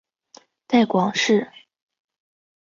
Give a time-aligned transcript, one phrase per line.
[0.65, 1.51] 带广市